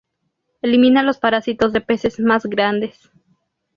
[0.63, 3.11] Elimina los parásitos de peces más grandes.